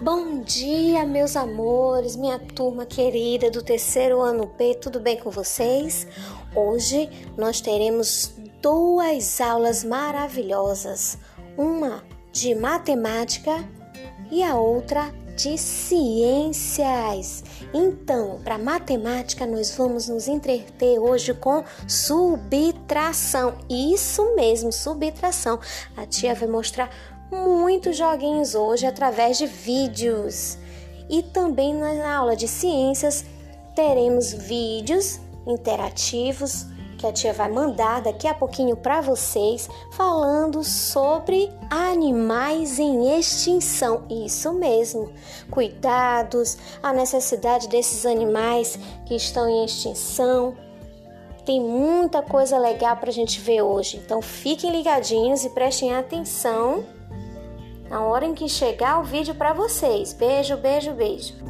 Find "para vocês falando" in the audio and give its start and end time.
38.76-40.62